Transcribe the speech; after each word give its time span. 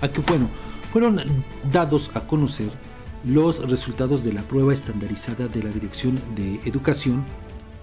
¿A 0.00 0.08
qué 0.08 0.20
bueno? 0.20 0.50
Fueron 0.92 1.20
dados 1.72 2.10
a 2.14 2.26
conocer 2.26 2.68
los 3.24 3.68
resultados 3.68 4.24
de 4.24 4.32
la 4.32 4.42
prueba 4.42 4.72
estandarizada 4.72 5.48
de 5.48 5.62
la 5.62 5.70
Dirección 5.70 6.20
de 6.34 6.60
Educación, 6.64 7.24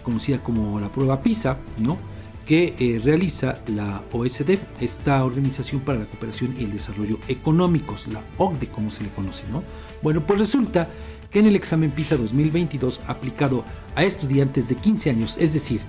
conocida 0.04 0.42
como 0.42 0.80
la 0.80 0.92
prueba 0.92 1.22
PISA, 1.22 1.58
¿no? 1.78 1.98
que 2.46 2.76
eh, 2.78 3.02
realiza 3.04 3.60
la 3.68 4.04
OSD, 4.12 4.58
esta 4.82 5.24
Organización 5.24 5.82
para 5.82 6.00
la 6.00 6.06
Cooperación 6.06 6.56
y 6.60 6.66
el 6.66 6.74
Desarrollo 6.74 7.18
Económicos, 7.28 8.08
la 8.08 8.22
OCDE 8.38 8.68
como 8.68 8.92
se 8.92 9.04
le 9.04 9.10
conoce. 9.10 9.44
¿no? 9.50 9.64
Bueno, 10.02 10.26
pues 10.26 10.40
resulta 10.40 10.90
que 11.32 11.40
en 11.40 11.48
el 11.48 11.56
examen 11.56 11.92
PISA 11.92 12.18
2022 12.18 13.02
aplicado 13.08 13.64
a 13.96 14.04
estudiantes 14.04 14.68
de 14.68 14.76
15 14.76 15.10
años, 15.10 15.38
es 15.40 15.54
decir, 15.54 15.82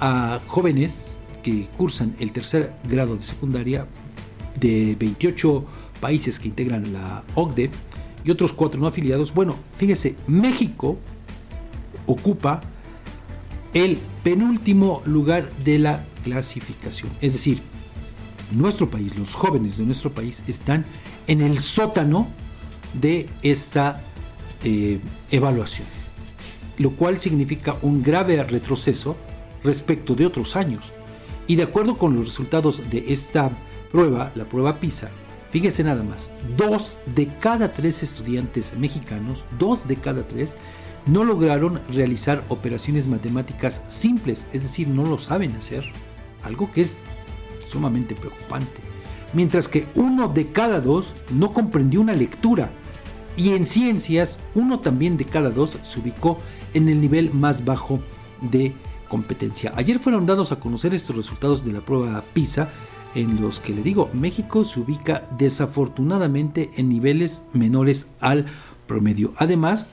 a 0.00 0.40
jóvenes 0.46 1.18
que 1.42 1.68
cursan 1.76 2.14
el 2.20 2.32
tercer 2.32 2.74
grado 2.88 3.16
de 3.16 3.22
secundaria 3.22 3.86
de 4.58 4.96
28 4.98 5.64
países 6.00 6.38
que 6.38 6.48
integran 6.48 6.92
la 6.92 7.24
OCDE 7.34 7.70
y 8.24 8.30
otros 8.30 8.52
cuatro 8.52 8.80
no 8.80 8.86
afiliados, 8.86 9.34
bueno, 9.34 9.56
fíjese, 9.76 10.16
México 10.26 10.98
ocupa 12.06 12.60
el 13.74 13.98
penúltimo 14.22 15.02
lugar 15.04 15.50
de 15.64 15.78
la 15.78 16.04
clasificación. 16.22 17.12
Es 17.20 17.34
decir, 17.34 17.60
nuestro 18.52 18.90
país, 18.90 19.16
los 19.18 19.34
jóvenes 19.34 19.78
de 19.78 19.84
nuestro 19.84 20.12
país 20.12 20.42
están 20.46 20.84
en 21.26 21.40
el 21.40 21.58
sótano 21.58 22.28
de 22.94 23.26
esta 23.42 24.02
eh, 24.62 25.00
evaluación, 25.30 25.88
lo 26.78 26.92
cual 26.92 27.20
significa 27.20 27.76
un 27.82 28.02
grave 28.02 28.42
retroceso 28.42 29.16
respecto 29.62 30.14
de 30.14 30.26
otros 30.26 30.56
años. 30.56 30.92
Y 31.46 31.56
de 31.56 31.64
acuerdo 31.64 31.98
con 31.98 32.14
los 32.14 32.26
resultados 32.26 32.82
de 32.90 33.04
esta 33.08 33.50
prueba, 33.94 34.32
la 34.34 34.44
prueba 34.44 34.80
PISA, 34.80 35.08
fíjese 35.52 35.84
nada 35.84 36.02
más, 36.02 36.28
dos 36.56 36.98
de 37.14 37.28
cada 37.38 37.72
tres 37.72 38.02
estudiantes 38.02 38.76
mexicanos, 38.76 39.46
dos 39.56 39.86
de 39.86 39.94
cada 39.94 40.26
tres, 40.26 40.56
no 41.06 41.22
lograron 41.22 41.80
realizar 41.88 42.42
operaciones 42.48 43.06
matemáticas 43.06 43.84
simples, 43.86 44.48
es 44.52 44.64
decir, 44.64 44.88
no 44.88 45.04
lo 45.04 45.16
saben 45.16 45.54
hacer, 45.54 45.84
algo 46.42 46.72
que 46.72 46.80
es 46.80 46.96
sumamente 47.68 48.16
preocupante. 48.16 48.80
Mientras 49.32 49.68
que 49.68 49.86
uno 49.94 50.26
de 50.26 50.50
cada 50.50 50.80
dos 50.80 51.14
no 51.30 51.52
comprendió 51.52 52.00
una 52.00 52.14
lectura, 52.14 52.70
y 53.36 53.50
en 53.50 53.64
ciencias, 53.64 54.40
uno 54.56 54.80
también 54.80 55.16
de 55.16 55.24
cada 55.24 55.50
dos 55.50 55.78
se 55.82 56.00
ubicó 56.00 56.38
en 56.72 56.88
el 56.88 57.00
nivel 57.00 57.32
más 57.32 57.64
bajo 57.64 58.00
de 58.40 58.74
competencia. 59.08 59.72
Ayer 59.76 60.00
fueron 60.00 60.26
dados 60.26 60.50
a 60.50 60.58
conocer 60.58 60.94
estos 60.94 61.14
resultados 61.14 61.64
de 61.64 61.72
la 61.72 61.80
prueba 61.80 62.24
PISA, 62.32 62.70
en 63.14 63.40
los 63.40 63.60
que 63.60 63.74
le 63.74 63.82
digo, 63.82 64.10
México 64.12 64.64
se 64.64 64.80
ubica 64.80 65.28
desafortunadamente 65.38 66.70
en 66.76 66.88
niveles 66.88 67.44
menores 67.52 68.08
al 68.20 68.46
promedio. 68.86 69.32
Además, 69.36 69.86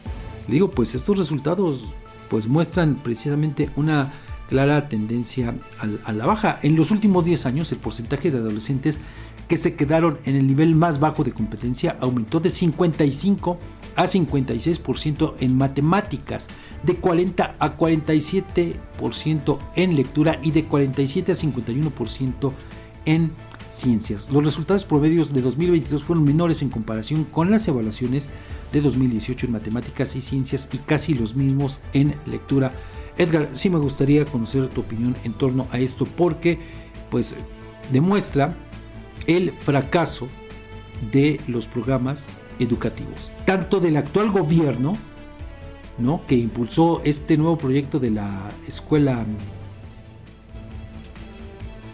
le 0.47 0.55
digo, 0.55 0.71
pues 0.71 0.95
estos 0.95 1.17
resultados 1.17 1.85
pues 2.29 2.47
muestran 2.47 2.95
precisamente 2.95 3.69
una 3.75 4.13
clara 4.49 4.89
tendencia 4.89 5.55
a 6.03 6.11
la 6.11 6.25
baja. 6.25 6.59
En 6.61 6.75
los 6.75 6.91
últimos 6.91 7.25
10 7.25 7.45
años 7.45 7.71
el 7.71 7.77
porcentaje 7.77 8.31
de 8.31 8.39
adolescentes 8.39 8.99
que 9.47 9.57
se 9.57 9.75
quedaron 9.75 10.17
en 10.25 10.35
el 10.35 10.47
nivel 10.47 10.75
más 10.75 10.99
bajo 10.99 11.23
de 11.23 11.33
competencia 11.33 11.97
aumentó 11.99 12.39
de 12.39 12.49
55 12.49 13.57
a 13.95 14.03
56% 14.03 15.33
en 15.39 15.57
matemáticas, 15.57 16.47
de 16.83 16.95
40 16.95 17.55
a 17.59 17.77
47% 17.77 19.59
en 19.75 19.95
lectura 19.95 20.39
y 20.41 20.51
de 20.51 20.65
47 20.65 21.31
a 21.33 21.35
51% 21.35 22.53
en 23.05 23.31
ciencias. 23.69 24.29
Los 24.29 24.43
resultados 24.43 24.85
promedios 24.85 25.33
de 25.33 25.41
2022 25.41 26.03
fueron 26.03 26.25
menores 26.25 26.61
en 26.61 26.69
comparación 26.69 27.23
con 27.23 27.51
las 27.51 27.67
evaluaciones 27.67 28.29
de 28.71 28.81
2018 28.81 29.45
en 29.45 29.51
matemáticas 29.53 30.15
y 30.15 30.21
ciencias 30.21 30.67
y 30.71 30.77
casi 30.77 31.13
los 31.13 31.35
mismos 31.35 31.79
en 31.93 32.15
lectura. 32.25 32.71
Edgar, 33.17 33.49
sí 33.53 33.69
me 33.69 33.79
gustaría 33.79 34.25
conocer 34.25 34.67
tu 34.69 34.81
opinión 34.81 35.15
en 35.23 35.33
torno 35.33 35.67
a 35.71 35.79
esto 35.79 36.05
porque 36.05 36.59
pues 37.09 37.35
demuestra 37.91 38.55
el 39.27 39.51
fracaso 39.51 40.27
de 41.11 41.39
los 41.47 41.67
programas 41.67 42.27
educativos, 42.59 43.33
tanto 43.45 43.79
del 43.79 43.97
actual 43.97 44.29
gobierno, 44.29 44.97
¿no? 45.97 46.25
que 46.25 46.35
impulsó 46.35 47.01
este 47.03 47.37
nuevo 47.37 47.57
proyecto 47.57 47.99
de 47.99 48.11
la 48.11 48.51
escuela, 48.67 49.25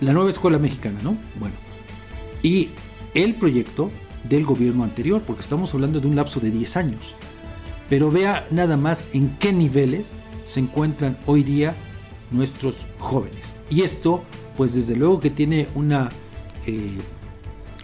la 0.02 0.14
nueva 0.14 0.30
escuela 0.30 0.60
mexicana, 0.60 1.00
¿no? 1.04 1.18
Bueno, 1.40 1.56
y 2.44 2.70
el 3.14 3.36
proyecto 3.36 3.92
del 4.24 4.46
gobierno 4.46 4.84
anterior, 4.84 5.22
porque 5.26 5.42
estamos 5.42 5.74
hablando 5.74 6.00
de 6.00 6.08
un 6.08 6.16
lapso 6.16 6.40
de 6.40 6.52
10 6.52 6.78
años. 6.78 7.16
Pero 7.90 8.12
vea 8.12 8.48
nada 8.52 8.78
más 8.78 9.08
en 9.14 9.30
qué 9.40 9.54
niveles 9.54 10.14
se 10.46 10.60
encuentran 10.60 11.18
hoy 11.26 11.44
día 11.44 11.76
nuestros 12.32 12.86
jóvenes. 13.00 13.56
Y 13.70 13.82
esto, 13.82 14.24
pues 14.56 14.74
desde 14.74 14.96
luego 14.96 15.20
que 15.20 15.30
tiene 15.30 15.68
una 15.76 16.10
eh, 16.66 16.98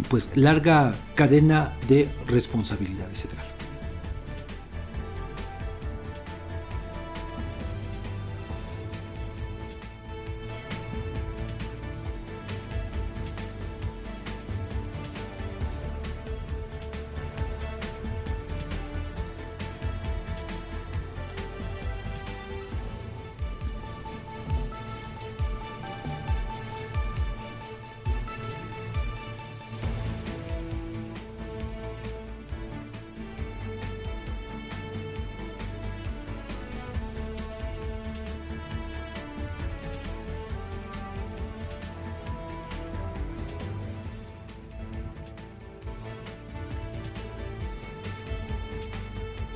pues 0.09 0.35
larga 0.35 0.95
cadena 1.15 1.77
de 1.87 2.09
responsabilidades, 2.27 3.27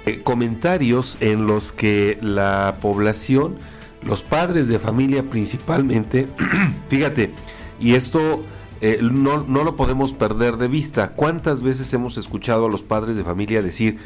etc. 0.08 0.24
comentarios 0.24 1.18
en 1.22 1.48
los 1.48 1.72
que 1.72 2.18
la 2.22 2.78
población, 2.82 3.58
los 4.04 4.24
padres 4.24 4.68
de 4.68 4.80
familia 4.80 5.24
principalmente, 5.30 6.28
fíjate, 6.90 7.34
y 7.80 7.94
esto 7.94 8.44
eh, 8.82 9.00
no, 9.02 9.44
no 9.44 9.64
lo 9.64 9.76
podemos 9.76 10.14
perder 10.14 10.58
de 10.58 10.68
vista. 10.68 11.14
¿Cuántas 11.14 11.62
veces 11.62 11.92
hemos 11.94 12.18
escuchado 12.18 12.68
a 12.68 12.70
los 12.70 12.84
padres 12.84 13.16
de 13.16 13.24
familia 13.24 13.62
decir, 13.62 13.98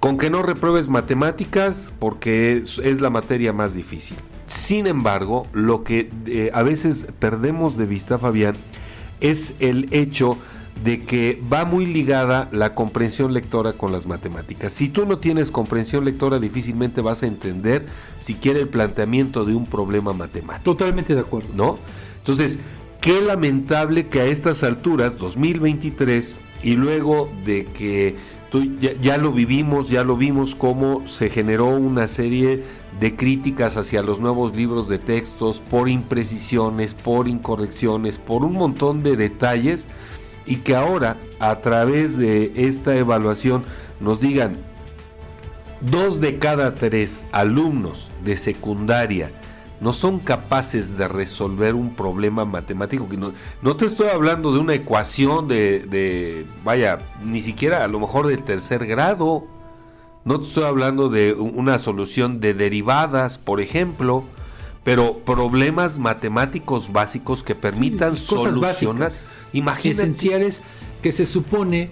con 0.00 0.18
que 0.18 0.30
no 0.30 0.42
repruebes 0.42 0.88
matemáticas 0.88 1.92
porque 1.98 2.56
es, 2.56 3.00
la 3.00 3.10
materia 3.10 3.52
más 3.52 3.74
difícil? 3.74 4.16
Sin 4.46 4.86
embargo, 4.86 5.46
lo 5.52 5.84
que 5.84 6.10
eh, 6.26 6.50
a 6.52 6.62
veces 6.62 7.06
perdemos 7.18 7.76
de 7.76 7.86
vista, 7.86 8.18
Fabián, 8.18 8.56
es 9.20 9.54
el 9.60 9.88
hecho 9.92 10.36
de 10.82 11.04
que 11.04 11.40
va 11.52 11.64
muy 11.64 11.86
ligada 11.86 12.48
la 12.52 12.74
comprensión 12.74 13.32
lectora 13.32 13.74
con 13.74 13.92
las 13.92 14.06
matemáticas. 14.06 14.72
Si 14.72 14.88
tú 14.88 15.06
no 15.06 15.18
tienes 15.18 15.50
comprensión 15.50 16.04
lectora, 16.04 16.38
difícilmente 16.38 17.00
vas 17.00 17.22
a 17.22 17.26
entender 17.26 17.86
siquiera 18.18 18.58
el 18.58 18.68
planteamiento 18.68 19.44
de 19.44 19.54
un 19.54 19.66
problema 19.66 20.12
matemático. 20.12 20.64
Totalmente 20.64 21.14
de 21.14 21.20
acuerdo. 21.20 21.50
¿No? 21.54 21.78
Entonces, 22.18 22.58
qué 23.00 23.20
lamentable 23.20 24.08
que 24.08 24.20
a 24.20 24.24
estas 24.26 24.62
alturas, 24.62 25.18
2023, 25.18 26.40
y 26.62 26.74
luego 26.74 27.30
de 27.44 27.66
que 27.66 28.16
tú, 28.50 28.64
ya, 28.80 29.18
lo 29.18 29.32
vivimos, 29.32 29.90
ya 29.90 30.02
lo 30.02 30.16
vimos 30.16 30.54
cómo 30.54 31.06
se 31.06 31.28
generó 31.28 31.68
una 31.68 32.08
serie 32.08 32.64
de 32.98 33.16
críticas 33.16 33.76
hacia 33.76 34.02
los 34.02 34.20
nuevos 34.20 34.56
libros 34.56 34.88
de 34.88 34.98
textos 34.98 35.60
por 35.60 35.88
imprecisiones, 35.88 36.94
por 36.94 37.28
incorrecciones, 37.28 38.18
por 38.18 38.44
un 38.44 38.54
montón 38.54 39.02
de 39.02 39.16
detalles 39.16 39.86
y 40.46 40.56
que 40.56 40.74
ahora 40.74 41.16
a 41.40 41.60
través 41.60 42.16
de 42.16 42.52
esta 42.54 42.96
evaluación 42.96 43.64
nos 44.00 44.20
digan 44.20 44.56
dos 45.80 46.20
de 46.20 46.38
cada 46.38 46.74
tres 46.74 47.24
alumnos 47.32 48.10
de 48.24 48.36
secundaria 48.36 49.30
no 49.84 49.92
son 49.92 50.18
capaces 50.18 50.96
de 50.96 51.08
resolver 51.08 51.74
un 51.74 51.94
problema 51.94 52.46
matemático. 52.46 53.06
Que 53.06 53.18
no, 53.18 53.34
no 53.60 53.76
te 53.76 53.84
estoy 53.84 54.08
hablando 54.08 54.52
de 54.52 54.58
una 54.58 54.72
ecuación 54.72 55.46
de, 55.46 55.80
de, 55.80 56.46
vaya, 56.64 57.00
ni 57.22 57.42
siquiera 57.42 57.84
a 57.84 57.88
lo 57.88 58.00
mejor 58.00 58.26
del 58.26 58.42
tercer 58.42 58.86
grado. 58.86 59.44
No 60.24 60.40
te 60.40 60.46
estoy 60.46 60.64
hablando 60.64 61.10
de 61.10 61.34
una 61.34 61.78
solución 61.78 62.40
de 62.40 62.54
derivadas, 62.54 63.36
por 63.36 63.60
ejemplo, 63.60 64.24
pero 64.84 65.18
problemas 65.18 65.98
matemáticos 65.98 66.90
básicos 66.90 67.42
que 67.42 67.54
permitan 67.54 68.16
solucionar. 68.16 69.12
Imagínate. 69.54 70.02
Esenciales 70.02 70.60
que 71.02 71.12
se 71.12 71.26
supone 71.26 71.90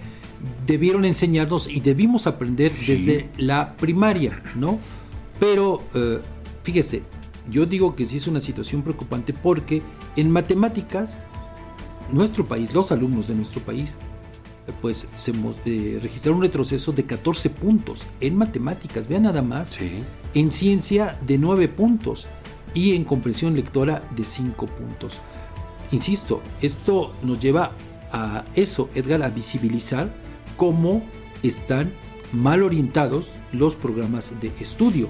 debieron 0.67 1.05
enseñarnos 1.05 1.67
y 1.67 1.79
debimos 1.79 2.27
aprender 2.27 2.71
desde 2.71 3.29
la 3.37 3.75
primaria, 3.77 4.41
¿no? 4.55 4.79
Pero 5.39 5.83
eh, 5.93 6.19
fíjese, 6.63 7.01
yo 7.49 7.65
digo 7.65 7.95
que 7.95 8.05
sí 8.05 8.17
es 8.17 8.27
una 8.27 8.41
situación 8.41 8.81
preocupante 8.81 9.33
porque 9.33 9.81
en 10.15 10.31
matemáticas, 10.31 11.23
nuestro 12.11 12.45
país, 12.45 12.73
los 12.73 12.91
alumnos 12.91 13.27
de 13.27 13.35
nuestro 13.35 13.61
país, 13.61 13.97
eh, 14.67 14.71
pues 14.81 15.09
se 15.15 15.31
eh, 15.65 15.99
registraron 16.01 16.37
un 16.37 16.43
retroceso 16.43 16.91
de 16.91 17.05
14 17.05 17.49
puntos 17.49 18.05
en 18.21 18.37
matemáticas, 18.37 19.07
vean 19.07 19.23
nada 19.23 19.41
más, 19.41 19.77
en 20.33 20.51
ciencia 20.51 21.17
de 21.25 21.37
9 21.37 21.67
puntos 21.69 22.27
y 22.73 22.95
en 22.95 23.03
comprensión 23.03 23.55
lectora 23.55 24.01
de 24.15 24.23
5 24.23 24.65
puntos. 24.65 25.19
Insisto, 25.93 26.41
esto 26.59 27.13
nos 27.21 27.39
lleva 27.39 27.71
a 28.11 28.43
eso, 28.55 28.89
Edgar, 28.95 29.21
a 29.21 29.29
visibilizar 29.29 30.11
cómo 30.57 31.03
están 31.43 31.93
mal 32.31 32.63
orientados 32.63 33.29
los 33.51 33.75
programas 33.75 34.33
de 34.41 34.51
estudio, 34.59 35.07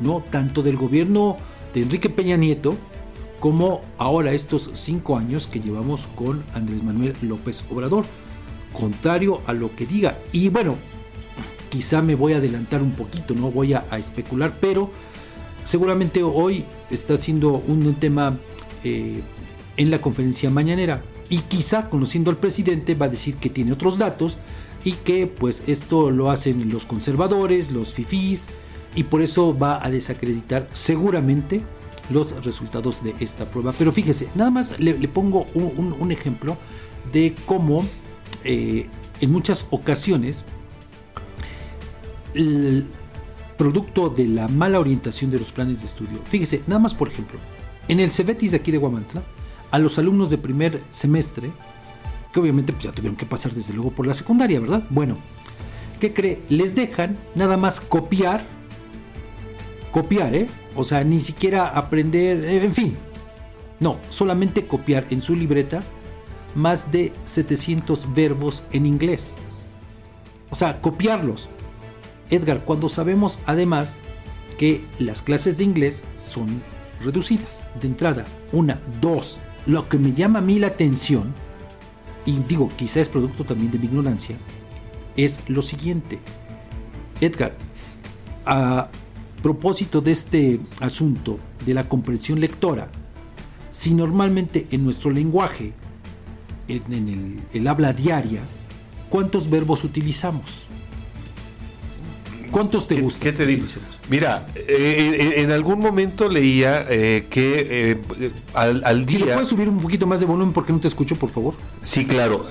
¿no? 0.00 0.24
Tanto 0.28 0.62
del 0.64 0.76
gobierno 0.76 1.36
de 1.72 1.82
Enrique 1.82 2.10
Peña 2.10 2.36
Nieto 2.36 2.76
como 3.38 3.80
ahora 3.96 4.32
estos 4.32 4.68
cinco 4.74 5.16
años 5.16 5.46
que 5.46 5.60
llevamos 5.60 6.08
con 6.16 6.42
Andrés 6.52 6.82
Manuel 6.82 7.14
López 7.22 7.64
Obrador. 7.70 8.04
Contrario 8.72 9.40
a 9.46 9.52
lo 9.52 9.74
que 9.76 9.86
diga. 9.86 10.18
Y 10.32 10.48
bueno, 10.48 10.74
quizá 11.70 12.02
me 12.02 12.16
voy 12.16 12.32
a 12.32 12.38
adelantar 12.38 12.82
un 12.82 12.90
poquito, 12.90 13.34
no 13.34 13.52
voy 13.52 13.74
a, 13.74 13.84
especular, 13.96 14.56
pero 14.60 14.90
seguramente 15.62 16.24
hoy 16.24 16.64
está 16.90 17.16
siendo 17.16 17.52
un, 17.52 17.94
tema 17.94 18.36
eh, 18.82 19.22
en 19.78 19.90
la 19.90 20.00
conferencia 20.02 20.50
mañanera. 20.50 21.02
Y 21.30 21.38
quizá 21.38 21.88
conociendo 21.88 22.30
al 22.30 22.36
presidente 22.36 22.94
va 22.94 23.06
a 23.06 23.08
decir 23.08 23.36
que 23.36 23.48
tiene 23.48 23.72
otros 23.72 23.96
datos 23.96 24.36
y 24.84 24.92
que 24.92 25.26
pues 25.26 25.62
esto 25.66 26.10
lo 26.10 26.30
hacen 26.30 26.68
los 26.70 26.84
conservadores, 26.84 27.72
los 27.72 27.94
fifís 27.94 28.50
y 28.94 29.04
por 29.04 29.22
eso 29.22 29.56
va 29.56 29.82
a 29.82 29.88
desacreditar 29.88 30.68
seguramente 30.72 31.62
los 32.10 32.44
resultados 32.44 33.02
de 33.02 33.14
esta 33.20 33.46
prueba. 33.46 33.72
Pero 33.76 33.92
fíjese, 33.92 34.28
nada 34.34 34.50
más 34.50 34.78
le, 34.78 34.94
pongo 35.08 35.46
un, 35.54 36.12
ejemplo 36.12 36.56
de 37.12 37.34
cómo 37.46 37.84
eh, 38.44 38.88
en 39.20 39.32
muchas 39.32 39.66
ocasiones 39.70 40.44
el 42.34 42.86
producto 43.56 44.08
de 44.08 44.26
la 44.26 44.48
mala 44.48 44.80
orientación 44.80 45.30
de 45.30 45.38
los 45.38 45.52
planes 45.52 45.80
de 45.80 45.86
estudio. 45.86 46.18
Fíjese, 46.24 46.62
nada 46.66 46.80
más 46.80 46.94
por 46.94 47.08
ejemplo, 47.08 47.38
en 47.88 48.00
el 48.00 48.10
Cebetis 48.10 48.52
de 48.52 48.58
aquí 48.58 48.70
de 48.70 48.78
Guamantla, 48.78 49.22
a 49.70 49.78
los 49.78 49.98
alumnos 49.98 50.30
de 50.30 50.38
primer 50.38 50.82
semestre 50.88 51.52
que 52.32 52.40
obviamente 52.40 52.72
pues, 52.72 52.84
ya 52.84 52.92
tuvieron 52.92 53.16
que 53.16 53.26
pasar 53.26 53.52
desde 53.52 53.74
luego 53.74 53.90
por 53.90 54.06
la 54.06 54.14
secundaria, 54.14 54.60
¿verdad? 54.60 54.84
Bueno, 54.90 55.16
¿qué 56.00 56.12
cree? 56.12 56.42
Les 56.48 56.74
dejan 56.74 57.16
nada 57.34 57.56
más 57.56 57.80
copiar, 57.80 58.44
copiar, 59.90 60.34
¿eh? 60.34 60.48
O 60.76 60.84
sea, 60.84 61.04
ni 61.04 61.20
siquiera 61.20 61.66
aprender, 61.66 62.44
eh, 62.44 62.64
en 62.64 62.74
fin. 62.74 62.96
No, 63.80 63.98
solamente 64.10 64.66
copiar 64.66 65.06
en 65.10 65.22
su 65.22 65.36
libreta 65.36 65.82
más 66.54 66.90
de 66.90 67.12
700 67.24 68.12
verbos 68.14 68.64
en 68.72 68.86
inglés. 68.86 69.34
O 70.50 70.56
sea, 70.56 70.80
copiarlos. 70.80 71.48
Edgar, 72.30 72.64
cuando 72.64 72.88
sabemos 72.88 73.40
además 73.46 73.96
que 74.58 74.84
las 74.98 75.22
clases 75.22 75.58
de 75.58 75.64
inglés 75.64 76.04
son 76.16 76.62
reducidas. 77.02 77.64
De 77.80 77.86
entrada, 77.86 78.24
una, 78.52 78.80
dos. 79.00 79.40
Lo 79.66 79.88
que 79.88 79.98
me 79.98 80.12
llama 80.12 80.38
a 80.38 80.42
mí 80.42 80.58
la 80.58 80.68
atención 80.68 81.34
y 82.28 82.38
digo, 82.40 82.70
quizá 82.76 83.00
es 83.00 83.08
producto 83.08 83.44
también 83.44 83.70
de 83.70 83.78
mi 83.78 83.86
ignorancia, 83.86 84.36
es 85.16 85.40
lo 85.48 85.62
siguiente. 85.62 86.18
Edgar, 87.22 87.56
a 88.44 88.90
propósito 89.42 90.02
de 90.02 90.12
este 90.12 90.60
asunto 90.78 91.38
de 91.64 91.72
la 91.72 91.88
comprensión 91.88 92.38
lectora, 92.38 92.90
si 93.70 93.94
normalmente 93.94 94.66
en 94.70 94.84
nuestro 94.84 95.10
lenguaje, 95.10 95.72
en, 96.68 97.40
el, 97.54 97.66
habla 97.66 97.94
diaria, 97.94 98.42
¿cuántos 99.08 99.48
verbos 99.48 99.82
utilizamos? 99.84 100.66
¿Cuántos 102.50 102.88
te 102.88 103.00
gustan? 103.00 103.22
¿Qué 103.22 103.32
te 103.32 103.46
digo? 103.46 103.66
Mira, 104.08 104.46
eh, 104.54 105.34
en, 105.36 105.50
algún 105.50 105.80
momento 105.80 106.28
leía 106.28 106.84
eh, 106.88 107.26
que 107.30 107.98
eh, 108.20 108.32
al, 108.54 109.06
día. 109.06 109.18
Si 109.18 109.24
le 109.24 109.32
puedes 109.32 109.48
subir 109.48 109.68
un 109.68 109.80
poquito 109.80 110.06
más 110.06 110.20
de 110.20 110.26
volumen 110.26 110.52
porque 110.52 110.72
no 110.72 110.80
te 110.80 110.88
escucho, 110.88 111.16
por 111.16 111.30
favor. 111.30 111.54
Sí, 111.82 112.04
claro. 112.04 112.44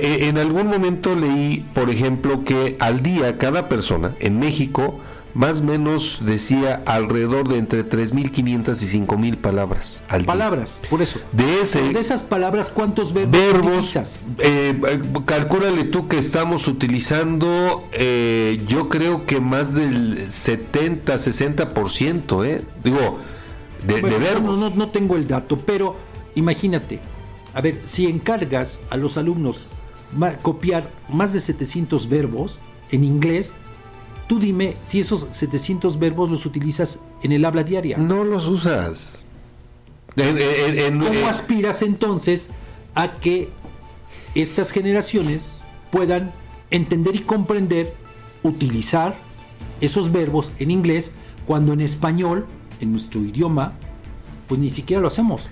en 0.00 0.38
algún 0.38 0.66
momento 0.66 1.14
leí, 1.14 1.64
por 1.74 1.90
ejemplo, 1.90 2.44
que 2.44 2.76
al 2.80 3.02
día 3.02 3.38
cada 3.38 3.68
persona 3.68 4.14
en 4.20 4.38
México 4.38 5.00
más 5.38 5.60
o 5.60 5.64
menos 5.64 6.18
decía 6.22 6.82
alrededor 6.84 7.46
de 7.46 7.58
entre 7.58 7.88
3.500 7.88 8.82
y 8.82 9.06
5.000 9.06 9.36
palabras 9.36 10.02
al 10.08 10.24
Palabras, 10.24 10.82
por 10.90 11.00
eso. 11.00 11.20
De, 11.30 11.60
ese, 11.60 11.80
de 11.80 12.00
esas 12.00 12.24
palabras, 12.24 12.70
¿cuántos 12.70 13.12
verbos, 13.12 13.38
verbos 13.40 13.66
utilizas? 13.66 14.18
Eh, 14.40 14.80
calcúlale 15.26 15.84
tú 15.84 16.08
que 16.08 16.18
estamos 16.18 16.66
utilizando, 16.66 17.86
eh, 17.92 18.60
yo 18.66 18.88
creo 18.88 19.26
que 19.26 19.38
más 19.40 19.74
del 19.74 20.16
70, 20.28 21.14
60%, 21.14 22.44
¿eh? 22.44 22.64
Digo, 22.82 23.20
de, 23.86 24.02
verbos. 24.02 24.58
No, 24.58 24.70
no 24.70 24.88
tengo 24.88 25.14
el 25.14 25.28
dato, 25.28 25.56
pero 25.56 25.94
imagínate, 26.34 26.98
a 27.54 27.60
ver, 27.60 27.80
si 27.84 28.06
encargas 28.06 28.80
a 28.90 28.96
los 28.96 29.16
alumnos 29.16 29.68
copiar 30.42 30.90
más 31.08 31.32
de 31.32 31.38
700 31.38 32.08
verbos 32.08 32.58
en 32.90 33.04
inglés, 33.04 33.54
Tú 34.28 34.38
dime 34.38 34.76
si 34.82 35.00
esos 35.00 35.26
700 35.30 35.98
verbos 35.98 36.30
los 36.30 36.46
utilizas 36.46 37.00
en 37.22 37.32
el 37.32 37.44
habla 37.44 37.64
diaria. 37.64 37.96
No 37.96 38.24
los 38.24 38.46
usas. 38.46 39.24
¿Cómo 40.14 41.28
aspiras 41.28 41.82
entonces 41.82 42.50
a 42.94 43.14
que 43.14 43.48
estas 44.34 44.70
generaciones 44.70 45.60
puedan 45.90 46.32
entender 46.70 47.16
y 47.16 47.20
comprender, 47.20 47.94
utilizar 48.42 49.16
esos 49.80 50.12
verbos 50.12 50.52
en 50.58 50.70
inglés 50.70 51.12
cuando 51.46 51.72
en 51.72 51.80
español, 51.80 52.46
en 52.80 52.92
nuestro 52.92 53.22
idioma, 53.22 53.72
pues 54.46 54.60
ni 54.60 54.70
siquiera 54.70 55.00
lo 55.00 55.08
hacemos? 55.08 55.48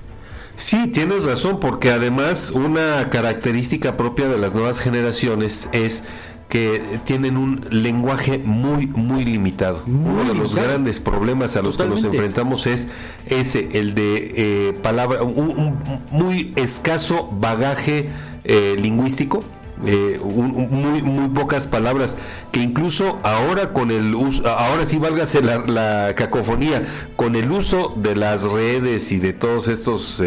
Sí, 0.57 0.89
tienes 0.89 1.25
razón, 1.25 1.61
porque 1.61 1.91
además 1.91 2.51
una 2.51 3.09
característica 3.11 3.97
propia 3.97 4.29
de 4.29 4.39
las 4.39 4.55
nuevas 4.55 4.81
generaciones 4.81 5.69
es 5.73 6.03
que 6.49 7.01
tienen 7.05 7.37
un 7.37 7.67
lenguaje 7.71 8.39
muy, 8.39 8.87
muy 8.87 9.25
limitado. 9.25 9.83
Uno 9.87 10.25
de 10.25 10.35
los 10.35 10.55
grandes 10.55 11.01
problemas 11.01 11.57
a 11.57 11.63
los 11.63 11.77
que 11.77 11.87
nos 11.87 12.05
enfrentamos 12.05 12.67
es 12.67 12.87
ese, 13.27 13.69
el 13.73 13.95
de 13.95 14.33
eh, 14.69 14.73
palabra, 14.83 15.23
un, 15.23 15.77
muy 16.11 16.53
escaso 16.57 17.29
bagaje 17.33 18.11
eh, 18.45 18.77
lingüístico. 18.79 19.43
Eh, 19.85 20.19
muy, 20.25 21.03
muy 21.03 21.29
pocas 21.29 21.67
palabras 21.67 22.17
que 22.51 22.61
incluso 22.61 23.19
ahora 23.23 23.75
con 23.75 23.91
el 23.91 24.15
uso, 24.15 24.49
ahora 24.49 24.87
sí 24.87 24.97
válgase 24.97 25.43
la, 25.43 25.59
la 25.59 26.15
cacofonía, 26.15 26.83
con 27.15 27.37
el 27.37 27.51
uso 27.51 27.93
de 27.95 28.17
las 28.17 28.45
redes 28.45 29.13
y 29.13 29.19
de 29.19 29.35
todos 29.35 29.69
estos 29.69 30.23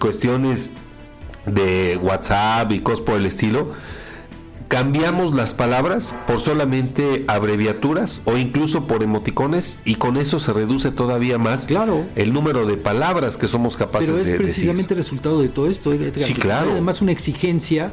cuestiones 0.00 0.72
de 1.44 1.96
WhatsApp 2.02 2.72
y 2.72 2.80
cosas 2.80 3.02
por 3.02 3.14
el 3.14 3.26
estilo, 3.26 3.72
cambiamos 4.68 5.34
las 5.34 5.54
palabras 5.54 6.14
por 6.26 6.38
solamente 6.38 7.24
abreviaturas 7.28 8.22
o 8.24 8.36
incluso 8.36 8.86
por 8.86 9.02
emoticones 9.02 9.80
y 9.84 9.96
con 9.96 10.16
eso 10.16 10.40
se 10.40 10.52
reduce 10.52 10.90
todavía 10.90 11.38
más 11.38 11.66
claro. 11.66 12.06
el 12.16 12.32
número 12.32 12.66
de 12.66 12.76
palabras 12.76 13.36
que 13.36 13.48
somos 13.48 13.76
capaces 13.76 14.08
de 14.08 14.18
decir. 14.18 14.36
Pero 14.36 14.48
es 14.48 14.54
precisamente 14.54 14.94
el 14.94 14.98
resultado 14.98 15.40
de 15.40 15.48
todo 15.48 15.68
esto. 15.68 15.92
Sí, 16.16 16.34
claro. 16.34 16.72
Además 16.72 17.00
una 17.00 17.12
exigencia 17.12 17.92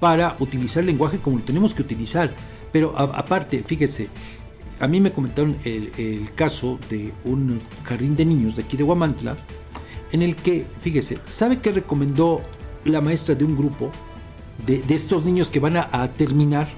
para 0.00 0.36
utilizar 0.38 0.80
el 0.80 0.86
lenguaje 0.86 1.18
como 1.18 1.38
lo 1.38 1.44
tenemos 1.44 1.74
que 1.74 1.82
utilizar. 1.82 2.34
Pero 2.72 2.98
aparte, 2.98 3.62
fíjese, 3.64 4.08
a 4.80 4.88
mí 4.88 5.00
me 5.00 5.12
comentaron 5.12 5.56
el, 5.64 5.92
el, 5.96 6.34
caso 6.34 6.78
de 6.90 7.12
un 7.24 7.60
jardín 7.84 8.16
de 8.16 8.24
niños 8.24 8.56
de 8.56 8.62
aquí 8.62 8.76
de 8.76 8.82
Guamantla, 8.82 9.36
en 10.10 10.22
el 10.22 10.34
que, 10.34 10.66
fíjese, 10.80 11.18
¿sabe 11.26 11.60
qué 11.60 11.70
recomendó 11.70 12.40
la 12.84 13.00
maestra 13.00 13.34
de 13.34 13.44
un 13.44 13.56
grupo? 13.56 13.92
De, 14.66 14.82
estos 14.94 15.24
niños 15.24 15.50
que 15.50 15.60
van 15.60 15.76
a, 15.76 16.12
terminar 16.12 16.68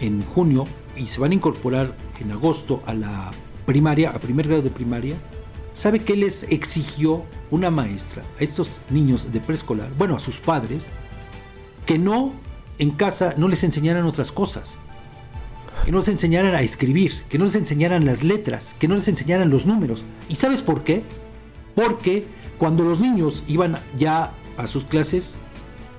en 0.00 0.22
junio 0.22 0.66
y 0.96 1.06
se 1.06 1.20
van 1.20 1.32
a 1.32 1.34
incorporar 1.34 1.94
en 2.20 2.32
agosto 2.32 2.82
a 2.86 2.94
la 2.94 3.30
primaria, 3.66 4.10
a 4.10 4.18
primer 4.18 4.46
grado 4.48 4.62
de 4.62 4.70
primaria, 4.70 5.16
¿sabe 5.74 6.00
qué 6.00 6.16
les 6.16 6.44
exigió 6.44 7.24
una 7.50 7.70
maestra 7.70 8.22
a 8.38 8.42
estos 8.42 8.80
niños 8.90 9.32
de 9.32 9.40
preescolar, 9.40 9.90
bueno, 9.96 10.16
a 10.16 10.20
sus 10.20 10.40
padres, 10.40 10.88
que 11.86 11.98
no 11.98 12.32
en 12.78 12.90
casa 12.90 13.34
no 13.36 13.48
les 13.48 13.64
enseñaran 13.64 14.04
otras 14.04 14.32
cosas? 14.32 14.78
Que 15.84 15.90
no 15.90 15.98
les 15.98 16.08
enseñaran 16.08 16.54
a 16.54 16.62
escribir, 16.62 17.22
que 17.28 17.38
no 17.38 17.44
les 17.44 17.56
enseñaran 17.56 18.04
las 18.04 18.22
letras, 18.22 18.74
que 18.78 18.86
no 18.86 18.94
les 18.94 19.08
enseñaran 19.08 19.50
los 19.50 19.66
números. 19.66 20.04
¿Y 20.28 20.36
sabes 20.36 20.62
por 20.62 20.84
qué? 20.84 21.02
Porque 21.74 22.26
cuando 22.58 22.84
los 22.84 23.00
niños 23.00 23.42
iban 23.48 23.78
ya 23.96 24.32
a 24.56 24.66
sus 24.66 24.84
clases 24.84 25.38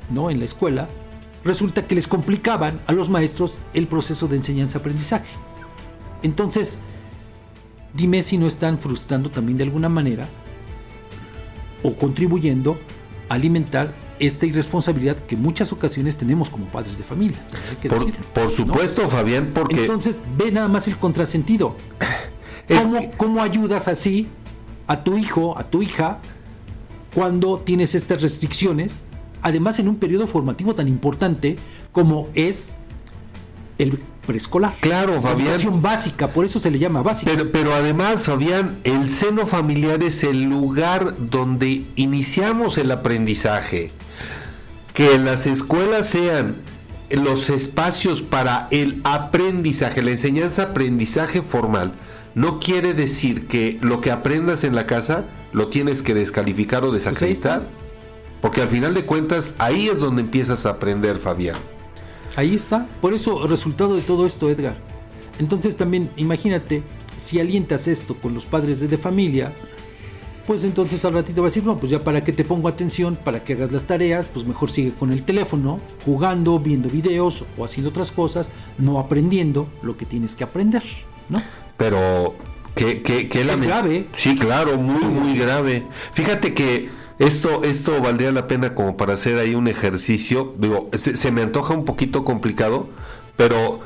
¿no? 0.09 0.29
en 0.29 0.39
la 0.39 0.45
escuela, 0.45 0.87
resulta 1.43 1.85
que 1.87 1.95
les 1.95 2.07
complicaban 2.07 2.81
a 2.87 2.93
los 2.93 3.09
maestros 3.09 3.59
el 3.73 3.87
proceso 3.87 4.27
de 4.27 4.37
enseñanza-aprendizaje. 4.37 5.33
Entonces, 6.21 6.79
dime 7.93 8.23
si 8.23 8.37
no 8.37 8.47
están 8.47 8.79
frustrando 8.79 9.29
también 9.29 9.57
de 9.57 9.65
alguna 9.65 9.89
manera 9.89 10.27
o 11.83 11.93
contribuyendo 11.95 12.77
a 13.29 13.35
alimentar 13.35 13.93
esta 14.19 14.45
irresponsabilidad 14.45 15.17
que 15.17 15.35
muchas 15.35 15.73
ocasiones 15.73 16.17
tenemos 16.17 16.49
como 16.49 16.65
padres 16.67 16.97
de 16.97 17.03
familia. 17.03 17.37
por, 18.33 18.49
supuesto, 18.49 19.07
Fabián, 19.09 19.51
porque... 19.53 19.81
Entonces, 19.81 20.21
ve 20.37 20.51
nada 20.51 20.69
más 20.69 20.87
el 20.87 20.97
contrasentido. 20.97 21.75
¿Cómo, 22.81 23.11
¿Cómo 23.17 23.41
ayudas 23.41 23.89
así 23.89 24.29
a 24.87 25.03
tu 25.03 25.17
hijo, 25.17 25.57
a 25.57 25.65
tu 25.65 25.81
hija, 25.81 26.19
cuando 27.13 27.59
tienes 27.59 27.95
estas 27.95 28.21
restricciones? 28.21 29.03
Además, 29.43 29.79
en 29.79 29.87
un 29.87 29.97
periodo 29.97 30.25
formativo 30.27 30.73
tan 30.73 30.87
importante 30.87 31.57
como 31.91 32.29
es 32.33 32.73
el 33.77 33.99
preescolar. 34.25 34.75
Claro, 34.79 35.21
Fabián. 35.21 35.47
educación 35.47 35.81
básica, 35.81 36.29
por 36.29 36.45
eso 36.45 36.59
se 36.59 36.71
le 36.71 36.79
llama 36.79 37.01
básica. 37.01 37.31
Pero, 37.31 37.51
pero 37.51 37.73
además, 37.73 38.25
Fabián, 38.25 38.77
el 38.83 39.09
seno 39.09 39.45
familiar 39.45 40.01
es 40.01 40.23
el 40.23 40.43
lugar 40.43 41.15
donde 41.29 41.85
iniciamos 41.95 42.77
el 42.77 42.91
aprendizaje. 42.91 43.91
Que 44.93 45.17
las 45.17 45.47
escuelas 45.47 46.07
sean 46.07 46.55
los 47.09 47.49
espacios 47.49 48.21
para 48.21 48.67
el 48.71 49.01
aprendizaje, 49.03 50.01
la 50.01 50.11
enseñanza-aprendizaje 50.11 51.41
formal, 51.41 51.93
no 52.35 52.59
quiere 52.59 52.93
decir 52.93 53.47
que 53.47 53.77
lo 53.81 54.01
que 54.01 54.11
aprendas 54.11 54.63
en 54.63 54.75
la 54.75 54.87
casa 54.87 55.25
lo 55.51 55.67
tienes 55.67 56.01
que 56.01 56.15
descalificar 56.15 56.83
o 56.83 56.89
pues 56.89 57.03
desacreditar. 57.03 57.67
Porque 58.43 58.61
al 58.61 58.67
final 58.67 58.93
de 58.93 59.05
cuentas 59.05 59.55
ahí 59.57 59.87
es 59.87 60.01
donde 60.01 60.21
empiezas 60.21 60.65
a 60.65 60.71
aprender, 60.71 61.15
Fabián. 61.15 61.55
Ahí 62.35 62.53
está. 62.53 62.89
Por 62.99 63.13
eso, 63.13 63.47
resultado 63.47 63.95
de 63.95 64.01
todo 64.01 64.25
esto, 64.25 64.49
Edgar. 64.49 64.75
Entonces 65.39 65.77
también, 65.77 66.11
imagínate, 66.17 66.83
si 67.17 67.39
alientas 67.39 67.87
esto 67.87 68.15
con 68.15 68.33
los 68.33 68.45
padres 68.45 68.81
de, 68.81 68.97
familia, 68.97 69.53
pues 70.45 70.65
entonces 70.65 71.05
al 71.05 71.13
ratito 71.13 71.41
va 71.41 71.47
a 71.47 71.51
decir, 71.51 71.63
no, 71.63 71.77
pues 71.77 71.89
ya 71.89 72.03
para 72.03 72.21
que 72.21 72.33
te 72.33 72.43
pongo 72.43 72.67
atención, 72.67 73.15
para 73.15 73.41
que 73.41 73.53
hagas 73.53 73.71
las 73.71 73.85
tareas, 73.85 74.27
pues 74.27 74.45
mejor 74.45 74.69
sigue 74.69 74.91
con 74.91 75.13
el 75.13 75.23
teléfono, 75.23 75.79
jugando, 76.03 76.59
viendo 76.59 76.89
videos 76.89 77.45
o 77.57 77.63
haciendo 77.63 77.91
otras 77.91 78.11
cosas, 78.11 78.51
no 78.77 78.99
aprendiendo 78.99 79.69
lo 79.81 79.95
que 79.95 80.05
tienes 80.05 80.35
que 80.35 80.43
aprender, 80.43 80.83
¿no? 81.29 81.41
Pero, 81.77 82.35
¿qué, 82.75 83.01
qué, 83.03 83.29
qué 83.29 83.39
es 83.39 83.61
grave? 83.61 84.09
Sí, 84.17 84.35
claro, 84.37 84.75
muy, 84.75 85.05
muy 85.05 85.37
grave. 85.37 85.87
Fíjate 86.11 86.53
que 86.53 87.02
esto, 87.19 87.63
esto 87.63 88.01
valdría 88.01 88.31
la 88.31 88.47
pena 88.47 88.73
como 88.73 88.97
para 88.97 89.13
hacer 89.13 89.37
ahí 89.37 89.55
un 89.55 89.67
ejercicio. 89.67 90.55
Digo, 90.57 90.89
se, 90.93 91.31
me 91.31 91.41
antoja 91.41 91.73
un 91.73 91.85
poquito 91.85 92.25
complicado, 92.25 92.89
pero 93.37 93.81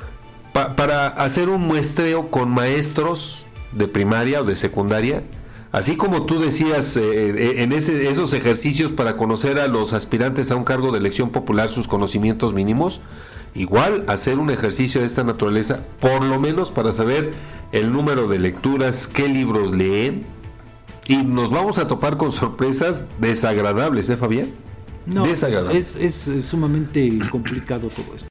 para 0.54 1.08
hacer 1.08 1.50
un 1.50 1.62
muestreo 1.62 2.32
con 2.32 2.50
maestros 2.50 3.46
de 3.74 3.88
primaria 3.88 4.42
o 4.42 4.44
de 4.44 4.56
secundaria, 4.56 5.24
así 5.72 5.98
como 5.98 6.26
tú 6.26 6.40
decías 6.40 6.96
eh, 6.98 7.02
eh, 7.04 7.64
en 7.64 7.74
esos 7.74 8.34
ejercicios 8.34 8.92
para 8.92 9.18
conocer 9.18 9.60
a 9.60 9.68
los 9.68 9.94
aspirantes 9.94 10.50
a 10.50 10.56
un 10.56 10.64
cargo 10.64 10.92
de 10.92 10.98
elección 10.98 11.30
popular 11.30 11.70
sus 11.70 11.88
conocimientos 11.88 12.54
mínimos, 12.54 13.02
igual 13.54 14.04
hacer 14.08 14.40
un 14.40 14.50
ejercicio 14.50 15.02
de 15.02 15.08
esta 15.08 15.24
naturaleza, 15.24 15.82
por 16.00 16.24
lo 16.24 16.40
menos 16.40 16.72
para 16.72 16.92
saber 16.92 17.34
el 17.72 17.92
número 17.92 18.28
de 18.28 18.40
lecturas, 18.40 19.08
qué 19.08 19.28
libros 19.28 19.76
leen, 19.76 20.26
y 21.08 21.18
nos 21.18 21.50
vamos 21.50 21.78
a 21.80 21.88
topar 21.88 22.18
con 22.18 22.32
sorpresas 22.32 23.04
desagradables, 23.20 24.10
¿eh, 24.10 24.18
Fabián? 24.18 24.50
No, 25.06 25.26
desagradables. 25.26 25.96
Es, 25.96 26.28
es 26.28 26.46
sumamente 26.46 27.18
complicado 27.32 27.90
todo 27.90 28.14
esto. 28.14 28.26